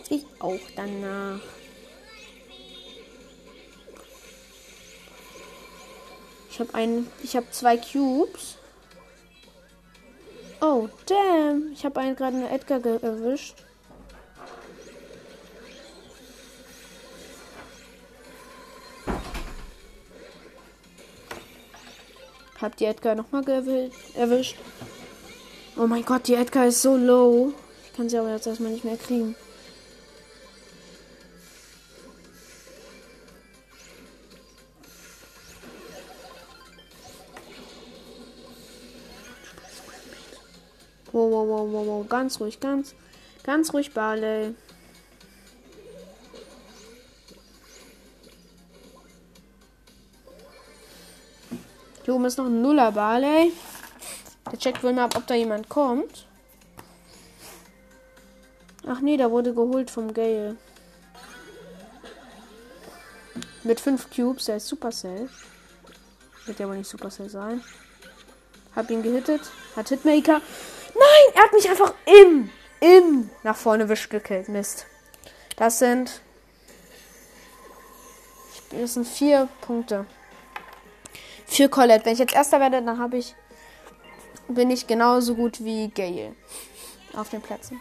[0.09, 1.39] Ich auch danach.
[6.51, 7.09] Ich habe einen.
[7.23, 8.58] Ich habe zwei Cubes.
[10.61, 11.71] Oh, damn.
[11.71, 13.55] Ich habe einen gerade eine Edgar erwischt.
[22.61, 23.47] Hab die Edgar nochmal
[24.15, 24.57] erwischt.
[25.77, 27.53] Oh mein Gott, die Edgar ist so low.
[27.85, 29.35] Ich kann sie aber jetzt erstmal nicht mehr kriegen.
[41.79, 42.07] Wow, wow.
[42.09, 42.93] Ganz ruhig, ganz,
[43.43, 44.53] ganz ruhig, Barley.
[52.03, 53.53] Hier oben ist noch ein Nuller Barley.
[54.51, 56.27] Der checkt wohl mal ab, ob da jemand kommt.
[58.85, 60.57] Ach nee, da wurde geholt vom Gale.
[63.63, 65.29] Mit 5 Cubes, der ist Supercell.
[66.45, 67.63] Wird ja wohl nicht Supercell sein.
[68.75, 69.41] Hab ihn gehittet.
[69.77, 70.41] Hat Hitmaker.
[70.99, 72.49] Nein, er hat mich einfach im,
[72.81, 74.49] im nach vorne wisch gekillt.
[74.49, 74.85] Mist.
[75.55, 76.21] Das sind.
[78.71, 80.05] Das sind vier Punkte.
[81.47, 82.05] Für Colette.
[82.05, 83.35] Wenn ich jetzt Erster werde, dann habe ich.
[84.47, 86.35] Bin ich genauso gut wie Gail.
[87.15, 87.79] Auf den Plätzen.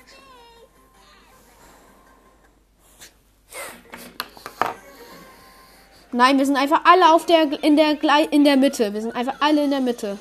[6.12, 7.96] Nein, wir sind einfach alle auf der in der
[8.32, 8.94] in der Mitte.
[8.94, 10.18] Wir sind einfach alle in der Mitte.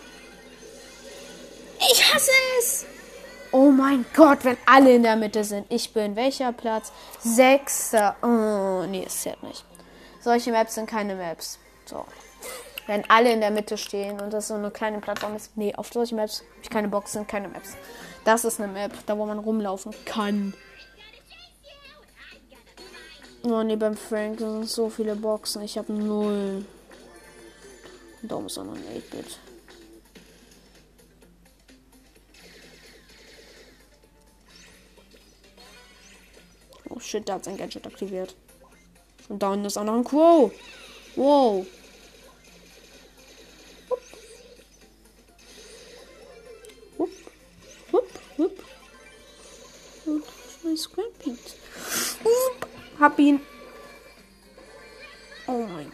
[1.79, 2.85] Ich hasse es!
[3.51, 5.65] Oh mein Gott, wenn alle in der Mitte sind.
[5.69, 6.91] Ich bin welcher Platz?
[7.19, 8.15] Sechster.
[8.21, 9.63] Oh, nee, ist zählt nicht.
[10.21, 11.57] Solche Maps sind keine Maps.
[11.85, 12.05] So.
[12.87, 15.55] Wenn alle in der Mitte stehen und das so eine kleine Plattform ist.
[15.55, 17.75] Nee, auf solche Maps habe ich keine Box, sind keine Maps.
[18.25, 20.53] Das ist eine Map, da wo man rumlaufen kann.
[23.43, 25.61] Oh nee, beim Frank sind so viele Boxen.
[25.61, 26.65] Ich habe null.
[28.23, 29.39] Da ist auch noch ein 8-Bit.
[36.97, 38.35] Oh shit, der hat sein Gadget aktiviert.
[39.29, 40.51] Und da unten ist auch noch ein Quo.
[41.15, 41.63] Wow.
[46.97, 47.09] Hup.
[47.91, 48.03] Hup.
[48.39, 50.23] Hup.
[50.63, 51.37] Mein Scrappy.
[52.99, 53.41] Hab ihn.
[55.45, 55.93] Oh mein.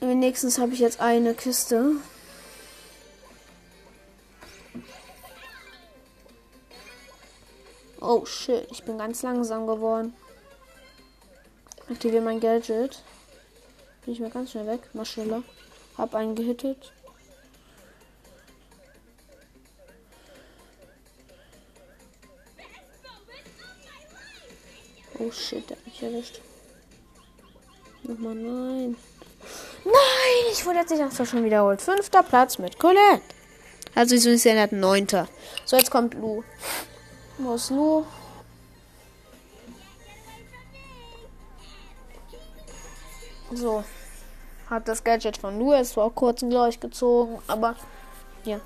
[0.00, 1.92] Wenigstens habe ich jetzt eine Kiste.
[8.08, 10.14] Oh shit, ich bin ganz langsam geworden.
[11.90, 13.02] Aktiviere mein Gadget.
[14.04, 14.88] Bin ich mal ganz schnell weg.
[14.92, 15.42] Mal schneller.
[15.98, 16.92] Hab einen gehittet.
[25.18, 26.40] Oh shit, der hat mich erwischt.
[28.04, 28.96] Nochmal nein.
[29.84, 31.82] Nein, ich wurde jetzt nicht schon wiederholt.
[31.82, 33.22] Fünfter Platz mit Colette.
[33.96, 35.26] Also ich ist ja neunter.
[35.64, 36.44] So, jetzt kommt Lou.
[37.38, 38.04] Wo ist Lu?
[43.52, 43.84] So.
[44.68, 47.76] Hat das Gadget von Lu ist zwar auch kurz gleich gezogen, aber
[48.44, 48.60] ja.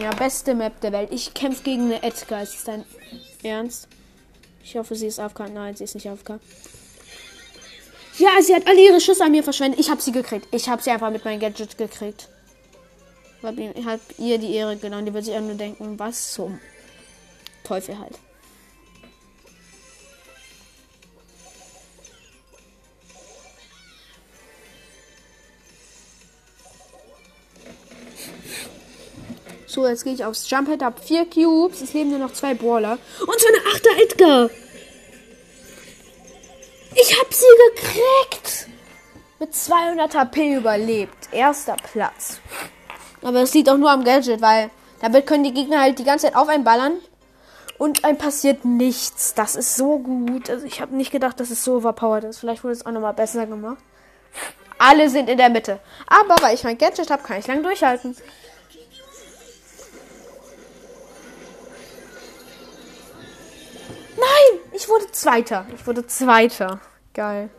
[0.00, 1.10] Ja, beste Map der Welt.
[1.12, 2.42] Ich kämpfe gegen eine Edgar.
[2.42, 2.84] Ist das dein
[3.42, 3.88] Ernst?
[4.64, 5.48] Ich hoffe, sie ist AFK.
[5.48, 6.40] Nein, sie ist nicht AFK.
[8.18, 9.78] Ja, sie hat alle ihre Schüsse an mir verschwendet.
[9.78, 10.48] Ich habe sie gekriegt.
[10.50, 12.28] Ich habe sie einfach mit meinem Gadget gekriegt.
[13.42, 15.06] Ich habe ihr die Ehre genommen.
[15.06, 16.58] Die wird sich auch nur denken, was zum
[17.66, 18.18] Teufel halt.
[29.66, 31.82] So, jetzt gehe ich aufs Jumphead, ab vier Cubes.
[31.82, 32.98] Es leben nur noch zwei Brawler.
[33.20, 34.50] Und so eine Achter Edgar.
[36.94, 37.44] Ich hab sie
[37.74, 38.68] gekriegt.
[39.38, 41.28] Mit 200 HP überlebt.
[41.30, 42.40] Erster Platz.
[43.20, 46.26] Aber es liegt auch nur am Gadget, weil damit können die Gegner halt die ganze
[46.26, 46.98] Zeit auf einen ballern.
[47.78, 49.34] Und einem passiert nichts.
[49.34, 50.48] Das ist so gut.
[50.48, 52.38] Also ich habe nicht gedacht, dass es so overpowered ist.
[52.38, 53.82] Vielleicht wurde es auch nochmal besser gemacht.
[54.78, 55.80] Alle sind in der Mitte.
[56.06, 58.16] Aber weil ich mein Gadget habe, kann ich lang durchhalten.
[64.16, 64.60] Nein!
[64.72, 65.66] Ich wurde Zweiter.
[65.74, 66.80] Ich wurde Zweiter.
[67.14, 67.50] Geil.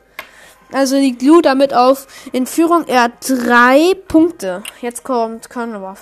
[0.71, 2.85] Also liegt Lou damit auf in Führung.
[2.87, 4.63] Er hat drei Punkte.
[4.81, 5.97] Jetzt kommt Conrad.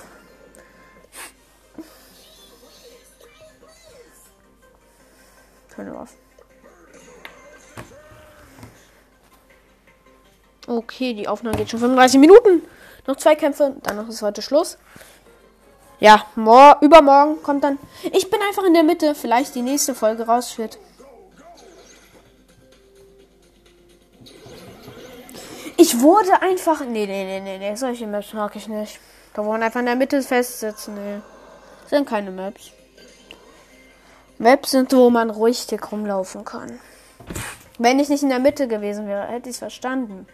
[5.75, 6.15] Keine Waffe.
[10.67, 12.63] Okay, die Aufnahme geht schon 35 Minuten.
[13.05, 14.77] Noch zwei Kämpfe, danach ist heute Schluss.
[15.99, 17.77] Ja, mor übermorgen kommt dann.
[18.11, 20.79] Ich bin einfach in der Mitte, vielleicht die nächste Folge rausführt.
[25.77, 26.81] Ich wurde einfach.
[26.81, 27.75] Nee, nee, nee, nee, nee.
[27.75, 28.99] Solche Maps mag ich nicht.
[29.33, 31.21] Da wollen einfach in der Mitte festsitzen, nee.
[31.87, 32.71] Sind keine Maps.
[34.37, 36.79] Maps sind, wo man ruhig rumlaufen kann.
[37.77, 40.27] Wenn ich nicht in der Mitte gewesen wäre, hätte ich es verstanden.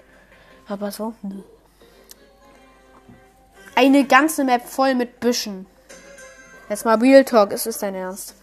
[0.68, 1.42] Aber so, nö.
[3.76, 5.66] Eine ganze Map voll mit Büschen.
[6.70, 8.36] Jetzt mal Real Talk, ist es dein Ernst?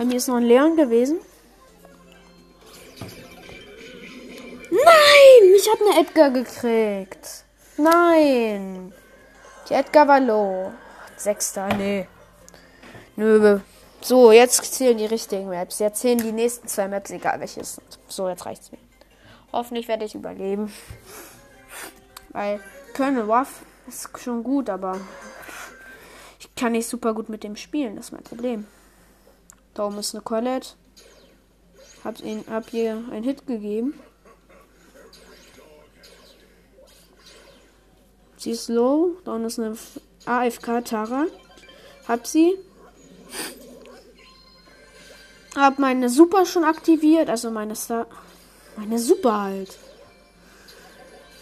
[0.00, 1.18] Bei mir ist noch ein Leon gewesen.
[4.70, 5.54] Nein!
[5.54, 7.44] Ich habe eine Edgar gekriegt.
[7.76, 8.94] Nein.
[9.68, 10.72] Die Edgar war low.
[11.18, 12.08] Sechster, nee.
[13.16, 13.60] Nö.
[14.00, 15.80] So, jetzt zählen die richtigen Maps.
[15.80, 17.98] Jetzt zählen die nächsten zwei Maps, egal welche es sind.
[18.08, 18.78] So, jetzt reicht's mir.
[19.52, 20.72] Hoffentlich werde ich überleben.
[22.30, 22.58] Weil
[22.96, 24.98] Colonel Waff ist schon gut, aber
[26.38, 27.96] ich kann nicht super gut mit dem spielen.
[27.96, 28.66] Das ist mein Problem.
[29.80, 30.74] Da ist eine Colette.
[32.04, 33.98] Hab, ihn, hab ihr einen Hit gegeben.
[38.36, 39.16] Sie ist low.
[39.24, 39.78] Da unten ist eine
[40.26, 41.24] AFK Tara.
[42.06, 42.58] Hab sie.
[45.56, 47.30] Hab meine Super schon aktiviert.
[47.30, 48.06] Also meine Star.
[48.76, 49.78] Meine Super halt.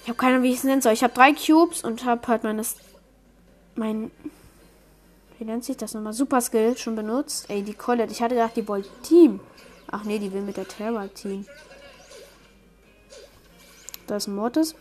[0.05, 0.93] Ich habe keine Ahnung, wie ich es nennen soll.
[0.93, 2.63] Ich habe drei Cubes und habe halt meine.
[3.75, 4.13] Mein.
[5.39, 6.13] Wie nennt sich das nochmal?
[6.13, 7.49] Super Skill schon benutzt.
[7.49, 8.13] Ey, die Colette.
[8.13, 9.41] Ich hatte gedacht, die wollte Team.
[9.91, 11.47] Ach nee, die will mit der Terra Team.
[14.09, 14.75] Da ist ein Mortis.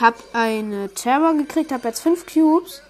[0.00, 2.82] Hab eine Terror gekriegt, hab jetzt fünf Cubes.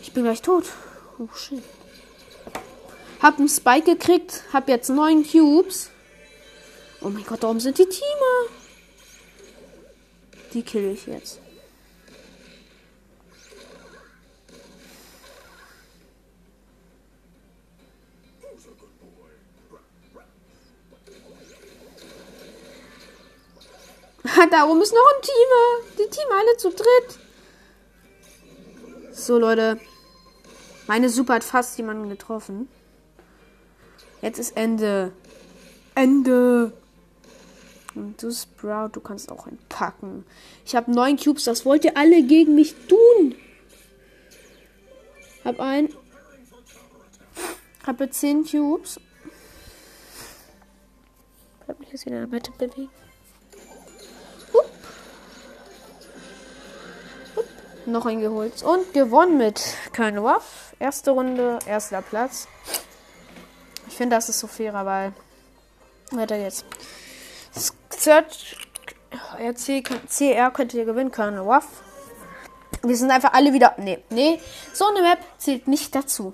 [0.00, 0.64] Ich bin gleich tot.
[1.18, 1.62] Oh shit.
[3.20, 5.90] Hab einen Spike gekriegt, hab jetzt neun Cubes.
[7.02, 8.50] Oh mein Gott, warum sind die Teamer?
[10.52, 11.40] Die kill ich jetzt.
[24.50, 25.94] da oben ist noch ein Teamer.
[25.98, 27.18] Die Team alle zu dritt.
[29.12, 29.80] So, Leute.
[30.86, 32.68] Meine Super hat fast jemanden getroffen.
[34.22, 35.12] Jetzt ist Ende.
[35.94, 36.72] Ende.
[38.00, 40.24] Und du, Sprout, du kannst auch entpacken.
[40.64, 41.44] Ich habe neun Cubes.
[41.44, 43.34] Das wollt ihr alle gegen mich tun.
[45.44, 45.90] Hab ein.
[47.86, 48.98] Habe zehn Cubes.
[51.66, 52.90] Bleib mich jetzt wieder in der Mitte bewegen.
[57.86, 59.60] noch eingeholt und gewonnen mit
[59.92, 60.74] Köln Waff.
[60.78, 62.46] Erste Runde, erster Platz.
[63.88, 65.12] Ich finde, das ist so fairer, weil.
[66.12, 66.64] Weiter jetzt.
[70.08, 71.66] CR könnte hier gewinnen, Köln Waff.
[72.82, 73.74] Wir sind einfach alle wieder.
[73.76, 74.40] Nee, nee.
[74.72, 76.32] So eine Map zählt nicht dazu.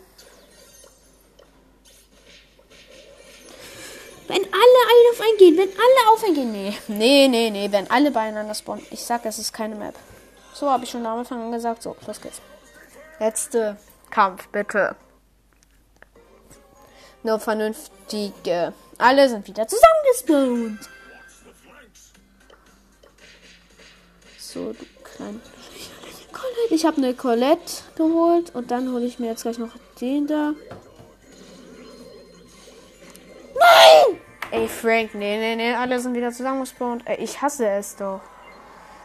[4.29, 6.53] Wenn alle ein auf einen gehen, wenn alle auf einen gehen.
[6.53, 7.73] Nee, nee, nee, nee.
[7.73, 8.87] Wenn alle beieinander spawnen.
[8.91, 9.95] Ich sag, es ist keine Map.
[10.53, 11.83] So habe ich schon am Anfang gesagt.
[11.83, 12.41] So, los geht's.
[13.19, 13.77] Letzte
[14.11, 14.95] Kampf, bitte.
[17.23, 18.73] Nur vernünftige.
[18.99, 20.96] Alle sind wieder zusammengespawnt.
[24.47, 25.41] So, du kleine.
[26.71, 30.53] Ich habe eine Colette geholt und dann hole ich mir jetzt gleich noch den da.
[33.59, 34.21] Nein!
[34.53, 37.03] Ey, Frank, nee, nee, nee, alle sind wieder zusammengespawnt.
[37.07, 38.21] Ey, ich hasse es doch.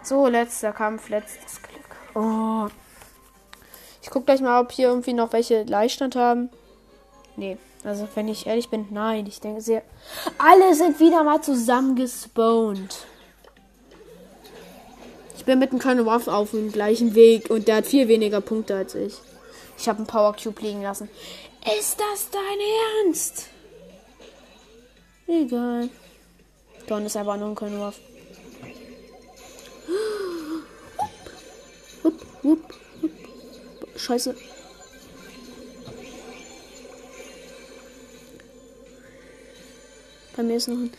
[0.04, 1.82] So, letzter Kampf, letztes Glück.
[2.14, 2.68] Oh.
[4.04, 6.50] Ich guck gleich mal, ob hier irgendwie noch welche Leichtstand haben.
[7.36, 9.26] Nee, also wenn ich ehrlich bin, nein.
[9.26, 9.82] Ich denke sehr.
[10.38, 13.08] Alle sind wieder mal zusammen gespawnt.
[15.42, 18.42] Ich bin mit dem Colonel Waff auf dem gleichen Weg und der hat viel weniger
[18.42, 19.16] Punkte als ich.
[19.76, 21.10] Ich habe einen Power Cube liegen lassen.
[21.80, 23.48] Ist das dein Ernst?
[25.26, 25.90] Egal.
[26.86, 28.00] Don ist aber nur ein Colonel Waff.
[32.04, 32.14] Hup,
[32.44, 33.10] hup, hup.
[33.96, 34.36] Scheiße.
[40.38, 40.94] Bei mir ist noch ein.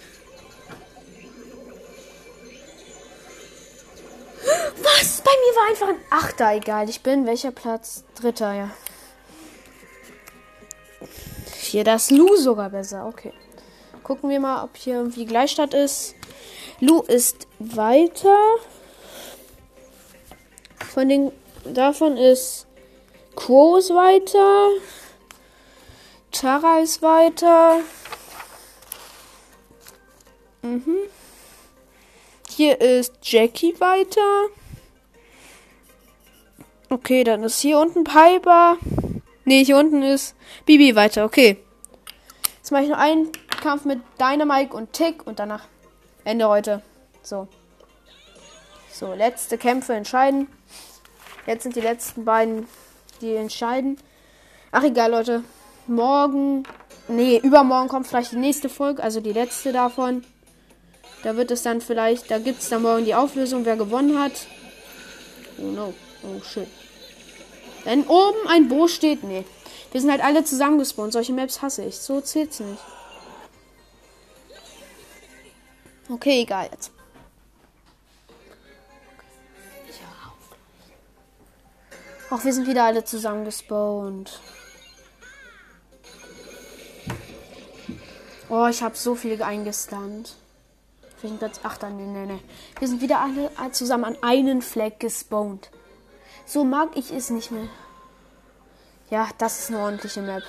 [4.83, 5.21] Was?
[5.21, 6.89] Bei mir war einfach ein Achter, egal.
[6.89, 8.05] Ich bin welcher Platz?
[8.15, 8.71] Dritter, ja.
[11.61, 13.33] Hier das Lu sogar besser, okay.
[14.03, 16.15] Gucken wir mal, ob hier irgendwie Gleichstadt ist.
[16.81, 18.37] Lu ist weiter.
[20.93, 21.33] Von den
[21.65, 22.67] davon ist
[23.37, 24.69] Quo ist weiter.
[26.33, 27.81] Tara ist weiter.
[30.63, 30.97] Mhm.
[32.57, 34.49] Hier ist Jackie weiter.
[36.91, 38.77] Okay, dann ist hier unten Piper.
[39.47, 40.35] Ne, hier unten ist
[40.67, 41.25] Bibi weiter.
[41.25, 41.57] Okay.
[42.59, 43.33] Jetzt mache ich noch einen
[43.63, 45.65] Kampf mit Dynamike und Tick und danach
[46.25, 46.83] Ende heute.
[47.23, 47.49] So.
[48.93, 50.47] So, letzte Kämpfe entscheiden.
[51.47, 52.69] Jetzt sind die letzten beiden,
[53.23, 53.97] die entscheiden.
[54.73, 55.43] Ach egal, Leute.
[55.87, 56.65] Morgen,
[57.09, 60.23] nee, übermorgen kommt vielleicht die nächste Folge, also die letzte davon.
[61.23, 64.33] Da wird es dann vielleicht, da gibt es dann morgen die Auflösung, wer gewonnen hat.
[65.59, 65.95] Oh no,
[66.25, 66.69] oh shit.
[67.85, 69.45] Wenn oben ein Bo steht, nee.
[69.91, 71.13] Wir sind halt alle zusammengespawnt.
[71.13, 71.99] Solche Maps hasse ich.
[71.99, 72.83] So zählt's nicht.
[76.09, 76.91] Okay, egal jetzt.
[82.31, 84.41] Ach, wir sind wieder alle zusammengespawnt.
[88.49, 90.35] Oh, ich habe so viel eingestunt.
[91.23, 92.13] Wir sind Platz 8 an den.
[92.13, 92.41] Nee, nee.
[92.81, 95.71] Wir sind wieder alle zusammen an einen Fleck gespawnt.
[96.45, 97.69] So mag ich es nicht mehr.
[99.09, 100.43] Ja, das ist eine ordentliche Map.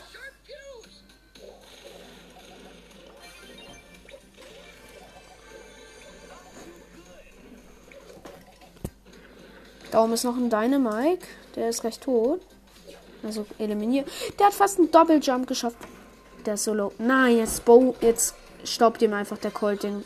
[9.91, 11.27] Da oben ist noch ein Dynamike.
[11.55, 12.41] Der ist recht tot.
[13.21, 14.09] Also eliminiert.
[14.39, 15.77] Der hat fast einen Doppeljump geschafft.
[16.47, 16.93] Der Solo.
[16.97, 20.03] Nein, jetzt, Bo jetzt staubt ihm einfach der Colt den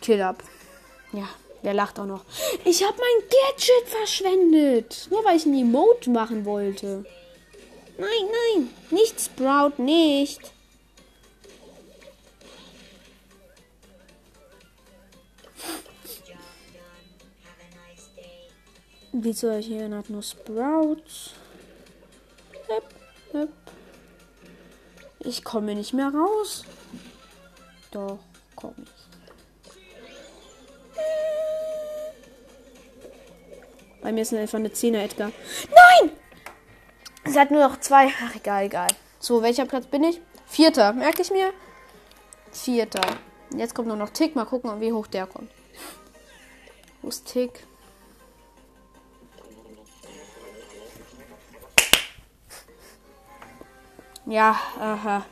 [0.00, 0.42] Kill ab.
[1.12, 1.28] Ja,
[1.62, 2.24] der lacht auch noch.
[2.64, 5.08] Ich habe mein Gadget verschwendet.
[5.10, 7.04] Nur weil ich ein Emote machen wollte.
[7.98, 8.08] Nein,
[8.54, 8.70] nein.
[8.90, 10.52] Nicht Sprout, nicht.
[19.18, 21.30] Wieso hier hat nur Sprouts?
[22.68, 22.84] Hep,
[23.32, 23.48] hep.
[25.20, 26.64] Ich komme nicht mehr raus.
[27.90, 28.18] Doch,
[28.54, 28.95] komm ich.
[34.06, 35.32] Bei mir ist einfach eine 10er Edgar.
[35.68, 36.12] Nein!
[37.24, 38.06] Sie hat nur noch zwei.
[38.24, 38.86] Ach, egal, egal.
[39.18, 40.20] So, welcher Platz bin ich?
[40.46, 41.52] Vierter, merke ich mir.
[42.52, 43.00] Vierter.
[43.56, 44.36] Jetzt kommt nur noch Tick.
[44.36, 45.50] Mal gucken, wie hoch der kommt.
[47.02, 47.66] Wo ist Tick?
[54.26, 55.26] Ja, aha.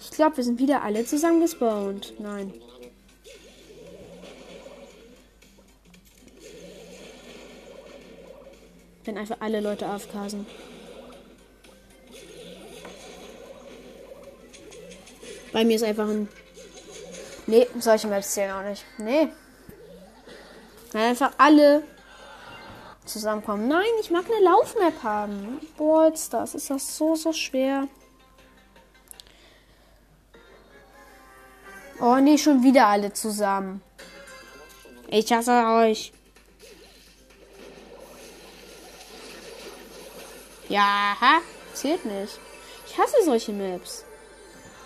[0.00, 2.14] Ich glaube, wir sind wieder alle zusammen gespawnt.
[2.18, 2.54] Nein.
[9.04, 10.46] Wenn einfach alle Leute AFK sind.
[15.52, 16.28] Bei mir ist einfach ein.
[17.46, 18.84] Nee, solche Maps zählen auch nicht.
[18.98, 19.28] Nee.
[20.92, 21.84] Wenn einfach alle
[23.04, 23.68] zusammenkommen.
[23.68, 25.60] Nein, ich mag eine Laufmap haben.
[25.76, 27.88] Boah, das ist das so, so schwer.
[32.00, 33.82] Oh nee, schon wieder alle zusammen.
[35.08, 36.12] Ich hasse euch.
[40.68, 41.40] Ja, ha?
[41.74, 42.38] zählt nicht.
[42.86, 44.04] Ich hasse solche Maps.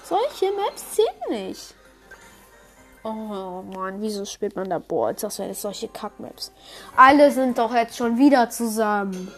[0.05, 1.75] Solche Maps zählen nicht.
[3.05, 5.23] Oh Mann, wieso spielt man da Boards?
[5.23, 6.53] Das wären jetzt solche Kackmaps.
[6.97, 9.33] Alle sind doch jetzt schon wieder zusammen.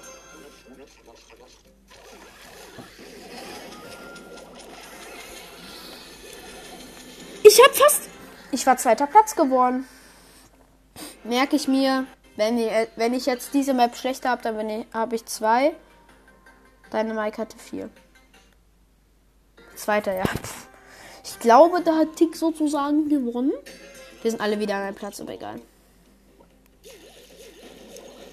[7.43, 8.03] Ich hab fast.
[8.53, 9.87] Ich war zweiter Platz geworden.
[11.25, 15.27] Merke ich mir, wenn ich, wenn ich jetzt diese Map schlechter habe, dann habe ich
[15.27, 15.75] zwei.
[16.91, 17.89] Deine Mike hatte vier.
[19.77, 20.25] Zweiter, ja.
[21.25, 23.53] Ich glaube, da hat Tick sozusagen gewonnen.
[24.23, 25.61] Wir sind alle wieder an einem Platz, aber egal.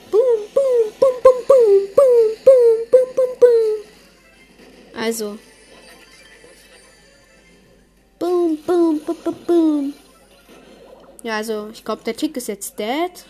[0.10, 0.22] Boom,
[0.53, 4.99] boom, boom, boom, boom, boom, boom, boom, boom, boom.
[4.99, 5.38] Also.
[8.20, 9.93] Boom, boom, boom, boom, boom.
[11.24, 13.26] Ja, also, ich glaube, der Tick ist jetzt dead.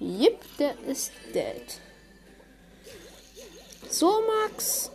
[0.00, 1.80] Yep, der ist dead.
[3.90, 4.90] So, Max.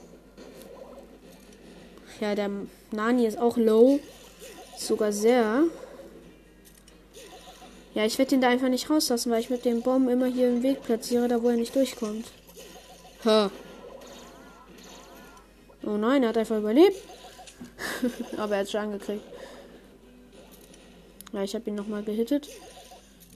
[2.19, 2.49] Ja, der
[2.91, 3.99] Nani ist auch low.
[4.77, 5.63] Sogar sehr.
[7.93, 10.49] Ja, ich werde ihn da einfach nicht rauslassen, weil ich mit dem Bomben immer hier
[10.49, 12.27] im Weg platziere, da wo er nicht durchkommt.
[13.25, 13.51] Ha.
[15.83, 16.97] Oh nein, er hat einfach überlebt.
[18.37, 19.23] Aber er hat schon angekriegt.
[21.33, 22.49] Ja, ich habe ihn nochmal gehittet.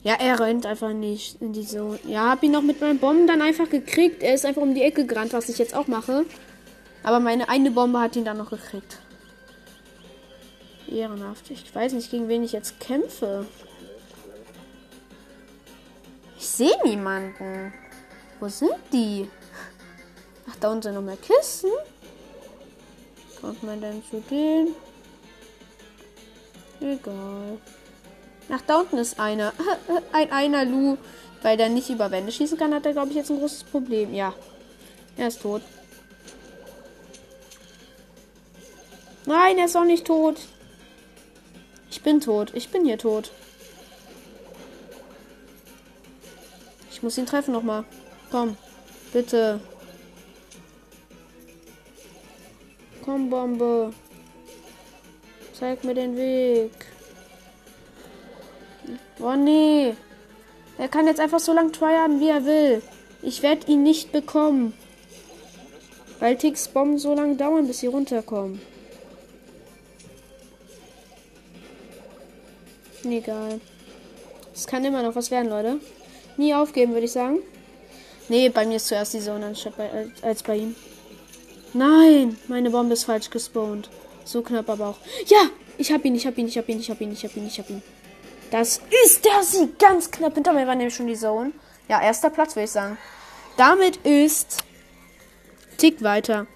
[0.05, 1.97] Ja, er rennt einfach nicht in die Zone.
[2.05, 4.21] Ja, hab ihn noch mit meinen Bomben dann einfach gekriegt.
[4.21, 6.25] Er ist einfach um die Ecke gerannt, was ich jetzt auch mache.
[7.01, 8.99] Aber meine eine Bombe hat ihn dann noch gekriegt.
[10.87, 11.49] Ehrenhaft.
[11.49, 13.47] Ich weiß nicht, gegen wen ich jetzt kämpfe.
[16.37, 17.73] Ich sehe niemanden.
[18.39, 19.27] Wo sind die?
[20.47, 21.71] Ach, da unten sind noch mehr Kisten.
[23.41, 24.75] Kommt man denn zu denen?
[26.79, 27.57] Egal.
[28.49, 29.53] Ach, da unten ist einer.
[30.11, 30.97] Ein einer Lu.
[31.41, 34.13] Weil der nicht über Wände schießen kann, hat er, glaube ich, jetzt ein großes Problem.
[34.13, 34.33] Ja.
[35.17, 35.61] Er ist tot.
[39.25, 40.37] Nein, er ist auch nicht tot.
[41.89, 42.51] Ich bin tot.
[42.53, 43.31] Ich bin hier tot.
[46.91, 47.85] Ich muss ihn treffen nochmal.
[48.31, 48.57] Komm.
[49.13, 49.59] Bitte.
[53.03, 53.93] Komm, Bombe.
[55.53, 56.71] Zeig mir den Weg.
[59.19, 59.93] Oh nee.
[60.77, 62.81] Er kann jetzt einfach so lang tryharden, wie er will.
[63.21, 64.73] Ich werde ihn nicht bekommen.
[66.19, 68.61] Weil Ticks Bomben so lange dauern, bis sie runterkommen.
[73.03, 73.59] Egal.
[74.53, 75.79] Es kann immer noch was werden, Leute.
[76.37, 77.39] Nie aufgeben, würde ich sagen.
[78.27, 80.75] Nee, bei mir ist zuerst die Sonne anstatt bei, als, als bei ihm.
[81.73, 83.89] Nein, meine Bombe ist falsch gespawnt.
[84.23, 84.97] So knapp aber auch.
[85.27, 87.35] Ja, ich hab ihn, ich hab ihn, ich hab ihn, ich hab ihn, ich hab
[87.35, 87.83] ihn, ich hab ihn.
[88.57, 89.77] Das ist der Sieg.
[89.79, 90.33] Ganz knapp.
[90.33, 91.51] Hinter mir war nämlich schon die Zone.
[91.89, 92.97] Ja, erster Platz, würde ich sagen.
[93.57, 94.63] Damit ist
[95.77, 96.47] Tick weiter.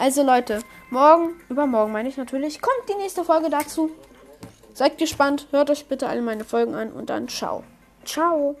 [0.00, 3.90] Also Leute, morgen, übermorgen meine ich natürlich, kommt die nächste Folge dazu.
[4.74, 7.62] Seid gespannt, hört euch bitte alle meine Folgen an und dann ciao.
[8.04, 8.56] Ciao.